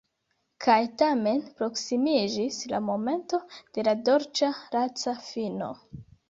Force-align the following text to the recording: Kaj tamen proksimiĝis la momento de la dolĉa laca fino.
Kaj 0.63 0.77
tamen 1.01 1.43
proksimiĝis 1.59 2.57
la 2.71 2.79
momento 2.87 3.41
de 3.77 3.85
la 3.89 3.95
dolĉa 4.09 4.51
laca 4.79 5.15
fino. 5.29 5.71